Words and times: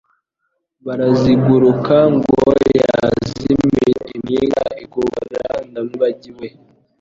Baraziguruka 0.85 1.97
ngo 2.15 2.39
yazimiye. 2.77 3.93
Impinga 4.15 4.63
igobora 4.83 5.41
Ndamwibagiwe, 5.69 6.47